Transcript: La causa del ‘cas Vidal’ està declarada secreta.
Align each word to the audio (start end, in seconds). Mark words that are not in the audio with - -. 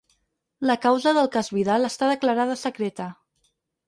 La 0.69 0.75
causa 0.85 1.11
del 1.17 1.29
‘cas 1.35 1.49
Vidal’ 1.57 1.89
està 1.89 2.07
declarada 2.13 2.57
secreta. 2.63 3.07